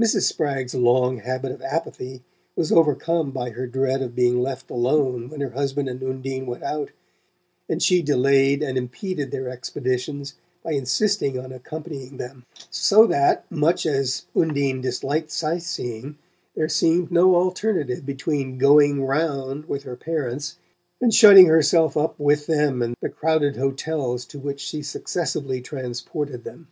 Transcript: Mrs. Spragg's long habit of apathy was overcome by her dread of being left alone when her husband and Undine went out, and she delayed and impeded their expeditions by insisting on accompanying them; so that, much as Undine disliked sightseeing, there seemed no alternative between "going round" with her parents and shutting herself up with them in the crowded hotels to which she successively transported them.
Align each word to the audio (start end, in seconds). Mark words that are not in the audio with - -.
Mrs. 0.00 0.28
Spragg's 0.32 0.76
long 0.76 1.16
habit 1.16 1.50
of 1.50 1.60
apathy 1.60 2.22
was 2.54 2.70
overcome 2.70 3.32
by 3.32 3.50
her 3.50 3.66
dread 3.66 4.00
of 4.00 4.14
being 4.14 4.40
left 4.40 4.70
alone 4.70 5.28
when 5.28 5.40
her 5.40 5.50
husband 5.50 5.88
and 5.88 6.00
Undine 6.04 6.46
went 6.46 6.62
out, 6.62 6.90
and 7.68 7.82
she 7.82 8.00
delayed 8.00 8.62
and 8.62 8.78
impeded 8.78 9.32
their 9.32 9.48
expeditions 9.48 10.34
by 10.62 10.70
insisting 10.70 11.36
on 11.36 11.50
accompanying 11.50 12.16
them; 12.16 12.46
so 12.70 13.08
that, 13.08 13.44
much 13.50 13.86
as 13.86 14.26
Undine 14.36 14.80
disliked 14.82 15.32
sightseeing, 15.32 16.16
there 16.54 16.68
seemed 16.68 17.10
no 17.10 17.34
alternative 17.34 18.06
between 18.06 18.58
"going 18.58 19.02
round" 19.04 19.64
with 19.64 19.82
her 19.82 19.96
parents 19.96 20.58
and 21.00 21.12
shutting 21.12 21.46
herself 21.46 21.96
up 21.96 22.16
with 22.20 22.46
them 22.46 22.82
in 22.82 22.94
the 23.00 23.08
crowded 23.08 23.56
hotels 23.56 24.24
to 24.26 24.38
which 24.38 24.60
she 24.60 24.80
successively 24.80 25.60
transported 25.60 26.44
them. 26.44 26.68